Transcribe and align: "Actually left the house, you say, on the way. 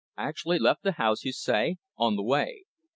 "Actually 0.17 0.57
left 0.57 0.81
the 0.81 0.93
house, 0.93 1.23
you 1.23 1.31
say, 1.31 1.77
on 1.95 2.15
the 2.15 2.23
way. 2.23 2.63